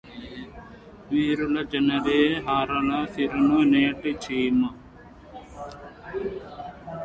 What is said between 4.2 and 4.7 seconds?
చీమ